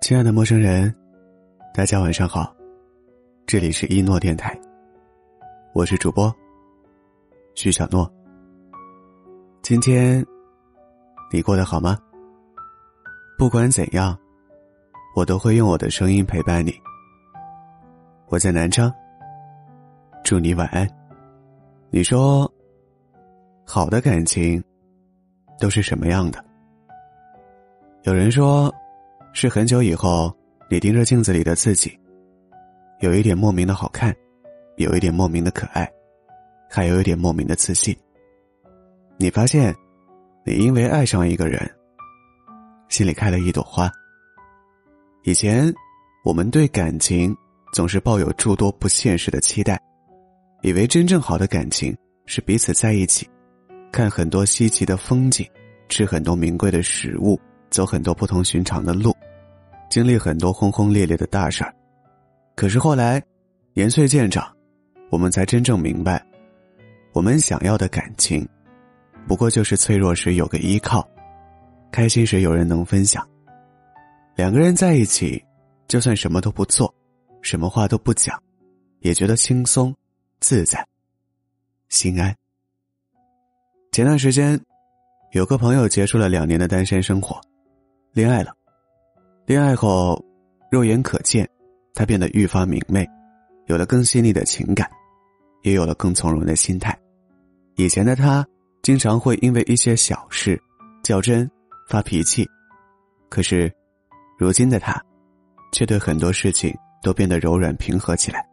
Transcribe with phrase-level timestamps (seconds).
[0.00, 0.94] 亲爱的陌生人，
[1.74, 2.54] 大家晚上好，
[3.44, 4.58] 这里是一诺电台，
[5.74, 6.34] 我是主播
[7.54, 8.10] 徐小诺。
[9.60, 10.24] 今天
[11.30, 11.98] 你过得好吗？
[13.36, 14.18] 不管怎样，
[15.14, 16.72] 我都会用我的声音陪伴你。
[18.28, 18.90] 我在南昌，
[20.24, 20.88] 祝你晚安。
[21.90, 22.50] 你说，
[23.70, 24.64] 好的感情
[25.60, 26.42] 都是什么样的？
[28.04, 28.74] 有人说。
[29.34, 30.34] 是很久以后，
[30.70, 31.96] 你盯着镜子里的自己，
[33.00, 34.12] 有一点莫名的好看，
[34.78, 35.88] 有一点莫名的可爱，
[36.68, 37.94] 还有一点莫名的自信。
[39.18, 39.72] 你发现，
[40.44, 41.60] 你因为爱上一个人，
[42.88, 43.88] 心里开了一朵花。
[45.22, 45.72] 以前，
[46.24, 47.36] 我们对感情
[47.72, 49.78] 总是抱有诸多不现实的期待，
[50.62, 53.28] 以为真正好的感情是彼此在一起，
[53.92, 55.48] 看很多稀奇的风景，
[55.88, 57.40] 吃很多名贵的食物。
[57.70, 59.14] 走很多不同寻常的路，
[59.90, 61.74] 经历很多轰轰烈烈的大事儿，
[62.56, 63.22] 可是后来，
[63.74, 64.50] 年岁渐长，
[65.10, 66.24] 我们才真正明白，
[67.12, 68.48] 我们想要的感情，
[69.26, 71.06] 不过就是脆弱时有个依靠，
[71.92, 73.22] 开心时有人能分享。
[74.34, 75.44] 两个人在一起，
[75.88, 76.92] 就算什么都不做，
[77.42, 78.42] 什么话都不讲，
[79.00, 79.94] 也觉得轻松、
[80.40, 80.82] 自在、
[81.90, 82.34] 心安。
[83.98, 84.56] 前段时间，
[85.32, 87.36] 有个朋友结束了两年的单身生活。
[88.12, 88.54] 恋爱了，
[89.44, 90.24] 恋爱后，
[90.70, 91.44] 肉眼可见，
[91.94, 93.04] 他变得愈发明媚，
[93.66, 94.88] 有了更细腻的情感，
[95.64, 96.96] 也有了更从容的心态。
[97.74, 98.46] 以前的他
[98.84, 100.56] 经常会因为一些小事
[101.02, 101.50] 较真、
[101.88, 102.48] 发脾气，
[103.28, 103.68] 可是，
[104.38, 105.04] 如今的他，
[105.72, 108.48] 却对很多事情都变得柔软平和起来。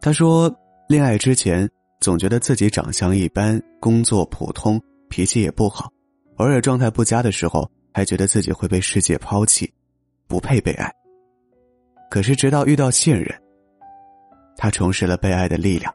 [0.00, 0.50] 他说，
[0.88, 1.68] 恋爱之前
[2.00, 5.90] 总觉得自己长相一般，工作普通，脾气也不好，
[6.36, 7.70] 偶尔状态不佳的时候。
[7.90, 9.68] 还觉得自己会被世界抛弃，
[10.28, 10.88] 不配被爱。
[12.08, 13.36] 可是直到遇到现任，
[14.56, 15.92] 他重拾了被爱的力量。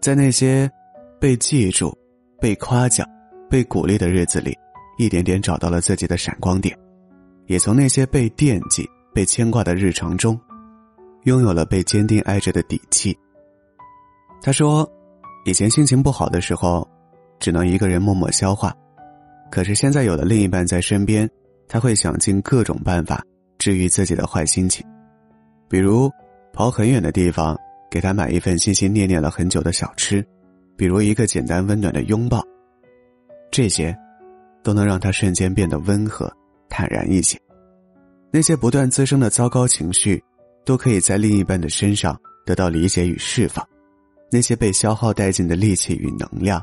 [0.00, 0.70] 在那些
[1.18, 1.92] 被记住、
[2.40, 3.04] 被夸奖、
[3.50, 4.56] 被鼓励的日子里，
[4.98, 6.78] 一点点找到了自己的闪光点，
[7.46, 10.38] 也从那些被惦记、被牵挂的日常中，
[11.24, 13.18] 拥有了被坚定爱着的底气。
[14.40, 14.88] 他说
[15.44, 16.86] ：“以前心情不好的时候，
[17.38, 18.72] 只能一个人默默消化。”
[19.50, 21.28] 可是现在有了另一半在身边，
[21.66, 23.22] 他会想尽各种办法
[23.58, 24.86] 治愈自己的坏心情，
[25.68, 26.10] 比如
[26.52, 27.56] 跑很远的地方
[27.90, 30.24] 给他买一份心心念念了很久的小吃，
[30.76, 32.44] 比如一个简单温暖的拥抱，
[33.50, 33.96] 这些
[34.62, 36.30] 都能让他瞬间变得温和
[36.68, 37.38] 坦然一些。
[38.30, 40.22] 那些不断滋生的糟糕情绪，
[40.64, 43.64] 都可以在另一半的身上得到理解与释放；
[44.30, 46.62] 那些被消耗殆尽的力气与能量，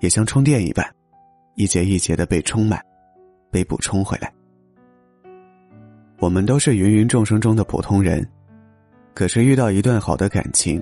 [0.00, 0.84] 也像充电一般。
[1.54, 2.80] 一节一节的被充满，
[3.50, 4.32] 被补充回来。
[6.18, 8.24] 我们都是芸芸众生中的普通人，
[9.12, 10.80] 可是遇到一段好的感情，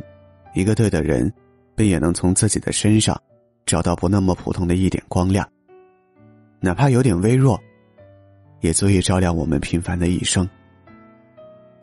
[0.55, 1.33] 一个对的人，
[1.75, 3.19] 便也能从自己的身上
[3.65, 5.49] 找到不那么普通的一点光亮。
[6.61, 7.59] 哪怕有点微弱，
[8.61, 10.47] 也足以照亮我们平凡的一生。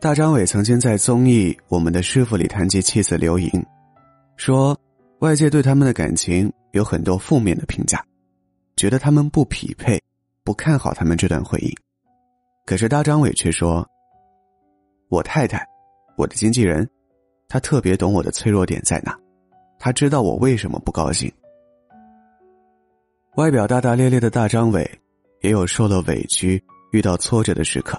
[0.00, 3.50] 大张伟曾经在综艺《我们的师傅》里谈及妻子刘莹，
[4.36, 4.78] 说
[5.20, 8.04] 外界对他们的感情有很多负面的评价。
[8.76, 10.02] 觉得他们不匹配，
[10.42, 11.72] 不看好他们这段婚姻。
[12.66, 13.88] 可是大张伟却说
[15.08, 15.64] ：“我太太，
[16.16, 16.88] 我的经纪人，
[17.48, 19.16] 他特别懂我的脆弱点在哪，
[19.78, 21.32] 他知道我为什么不高兴。”
[23.36, 24.90] 外表大大咧咧的大张伟，
[25.42, 27.96] 也有受了委屈、遇到挫折的时刻，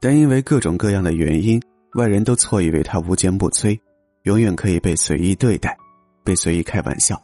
[0.00, 1.58] 但因为各种各样的原因，
[1.94, 3.78] 外人都错以为他无坚不摧，
[4.24, 5.76] 永远可以被随意对待，
[6.24, 7.20] 被随意开玩笑。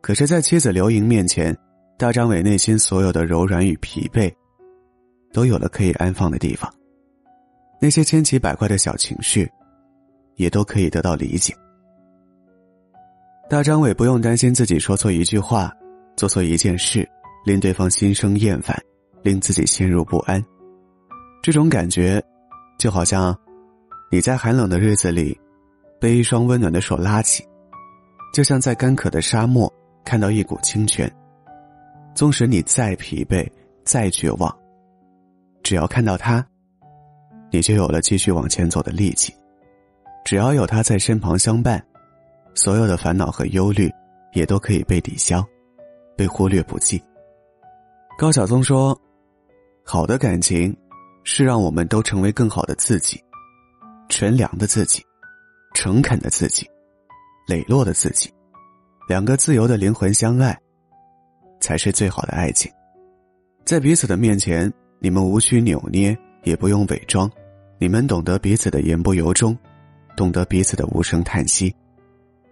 [0.00, 1.56] 可是，在妻子刘莹面前，
[1.98, 4.32] 大张伟内心所有的柔软与疲惫，
[5.32, 6.72] 都有了可以安放的地方。
[7.78, 9.50] 那些千奇百怪的小情绪，
[10.36, 11.54] 也都可以得到理解。
[13.50, 15.70] 大张伟不用担心自己说错一句话，
[16.16, 17.06] 做错一件事，
[17.44, 18.74] 令对方心生厌烦，
[19.22, 20.42] 令自己陷入不安。
[21.42, 22.22] 这种感觉，
[22.78, 23.38] 就好像
[24.10, 25.38] 你在寒冷的日子里，
[26.04, 27.42] 被一双温暖的手拉起，
[28.34, 29.72] 就像在干渴的沙漠
[30.04, 31.10] 看到一股清泉。
[32.14, 33.50] 纵使你再疲惫、
[33.86, 34.54] 再绝望，
[35.62, 36.46] 只要看到他，
[37.50, 39.34] 你就有了继续往前走的力气。
[40.26, 41.82] 只要有他在身旁相伴，
[42.52, 43.90] 所有的烦恼和忧虑
[44.34, 45.42] 也都可以被抵消，
[46.18, 47.02] 被忽略不计。
[48.18, 48.94] 高晓松说
[49.82, 50.76] ：“好的感情，
[51.22, 53.18] 是让我们都成为更好的自己，
[54.10, 55.02] 纯良的自己，
[55.74, 56.66] 诚恳的自己，
[57.46, 58.32] 磊落的自己，
[59.08, 60.58] 两个自由的灵魂相爱。”
[61.60, 62.70] 才是最好的爱情。
[63.64, 67.30] 在彼此的面前，你们无需扭捏，也不用伪装，
[67.78, 69.56] 你们懂得彼此的言不由衷，
[70.14, 71.74] 懂得彼此的无声叹息。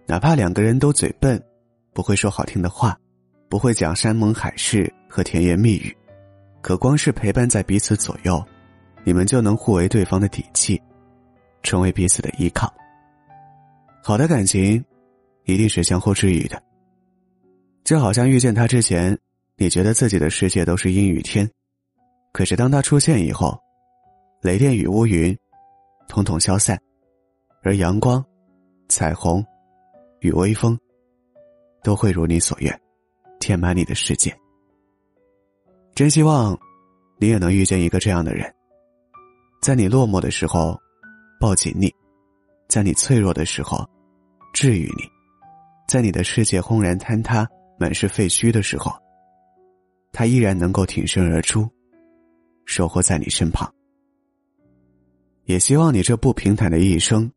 [0.07, 1.39] 哪怕两个人都嘴笨，
[1.93, 2.97] 不会说好听的话，
[3.47, 5.95] 不会讲山盟海誓和甜言蜜语，
[6.61, 8.43] 可光是陪伴在彼此左右，
[9.03, 10.81] 你们就能互为对方的底气，
[11.61, 12.73] 成为彼此的依靠。
[14.05, 14.83] 好的感情，
[15.45, 16.61] 一定是相互治愈的。
[17.85, 19.17] 就好像遇见他之前，
[19.55, 21.49] 你觉得自己的世界都是阴雨天，
[22.33, 23.57] 可是当他出现以后，
[24.41, 25.33] 雷电与乌云，
[26.09, 26.77] 统统消散，
[27.61, 28.21] 而阳光、
[28.89, 29.41] 彩虹
[30.19, 30.77] 与微风，
[31.81, 32.77] 都会如你所愿，
[33.39, 34.37] 填满你的世界。
[35.95, 36.59] 真希望，
[37.19, 38.53] 你也能遇见一个这样的人，
[39.61, 40.77] 在你落寞的时候，
[41.39, 41.89] 抱紧你，
[42.67, 43.89] 在你脆弱的时候，
[44.53, 45.03] 治愈你，
[45.87, 47.45] 在你的世界轰然坍塌。
[47.79, 48.93] 满是废墟的时候，
[50.13, 51.67] 他依然能够挺身而出，
[52.65, 53.69] 守护在你身旁。
[55.45, 57.29] 也希望你这不平坦的一生，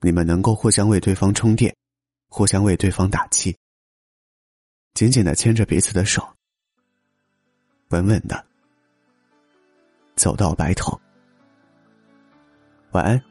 [0.00, 1.76] 你们能够互相为对方充电，
[2.28, 3.54] 互相为对方打气，
[4.94, 6.26] 紧紧的牵着彼此的手，
[7.90, 8.42] 稳稳的
[10.14, 10.98] 走到白头。
[12.92, 13.22] 晚安，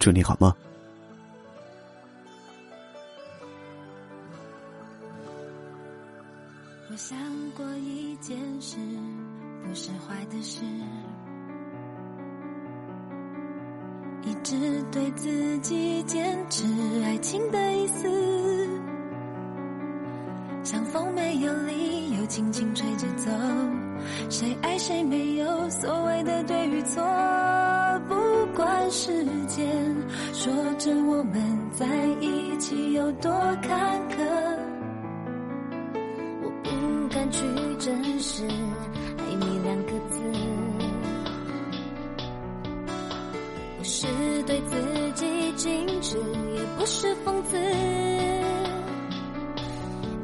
[0.00, 0.52] 祝你好梦。
[10.50, 10.64] 是，
[14.22, 14.56] 一直
[14.90, 16.64] 对自己坚持
[17.04, 18.08] 爱情的意思，
[20.64, 23.30] 像风没有理由轻轻吹着走，
[24.30, 27.04] 谁爱谁没有所谓的对与错，
[28.08, 28.14] 不
[28.56, 29.68] 管时间
[30.32, 31.42] 说着我们
[31.72, 31.86] 在
[32.22, 33.30] 一起有多
[33.60, 34.16] 坎坷。
[36.40, 36.70] 我不
[37.14, 37.44] 敢去
[37.78, 38.46] 真实
[39.18, 39.92] 爱你两个
[44.48, 44.72] 对自
[45.12, 45.26] 己
[45.58, 47.58] 矜持，也不是讽刺。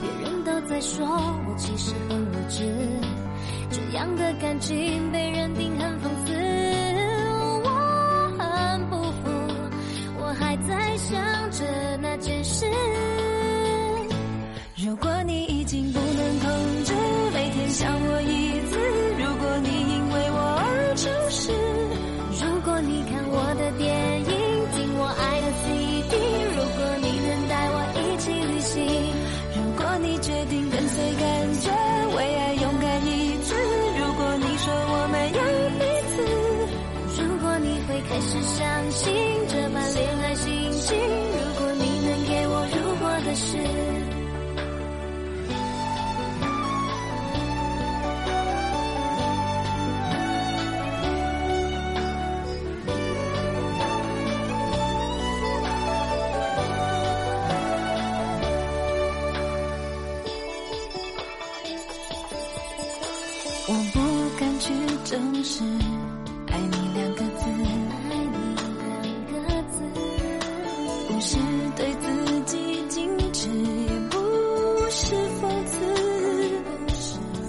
[0.00, 2.64] 别人都在说我其实很无知，
[3.70, 6.32] 这样的感情被认定很讽刺，
[65.46, 65.62] 是
[66.48, 67.44] “爱你”两个字，
[68.08, 68.36] 爱你
[69.30, 69.76] 两个字，
[71.06, 71.36] 不是
[71.76, 72.56] 对自己
[72.88, 72.96] 矜
[73.30, 74.16] 持，也不
[74.88, 75.76] 是讽刺。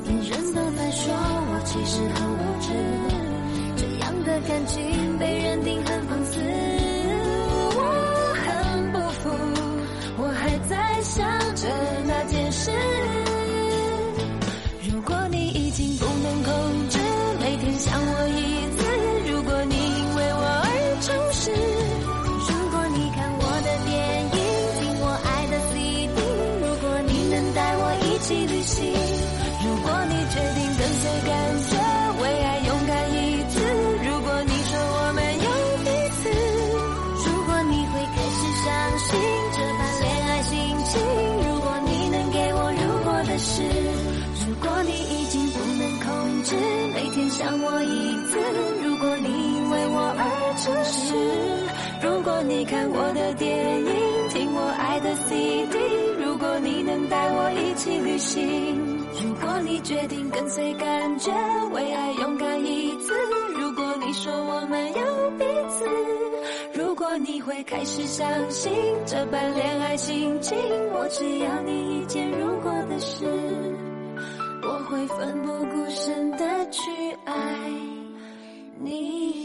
[0.04, 2.02] 别人都在说我其实
[52.76, 55.78] 看我的电影，听我爱的 CD，
[56.22, 58.44] 如果你能带我一起旅行，
[59.24, 61.32] 如果你决定跟随感觉，
[61.72, 63.14] 为爱勇敢一次，
[63.58, 65.86] 如果你说我们有彼此，
[66.78, 68.74] 如果你会开始相信
[69.06, 70.58] 这般恋爱心情，
[70.92, 73.26] 我只要你一件如果的事。
[74.64, 76.92] 我会奋不顾身的去
[77.24, 77.34] 爱
[78.80, 79.45] 你。